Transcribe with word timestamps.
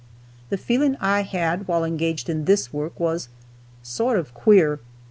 The 0.49 0.57
feeling 0.57 0.97
I 0.99 1.21
had 1.21 1.67
while 1.67 1.83
engaged 1.85 2.27
in 2.27 2.45
this 2.45 2.73
work 2.73 2.99
was 2.99 3.29
"sort 3.83 4.17
of 4.17 4.33
queer." 4.33 4.79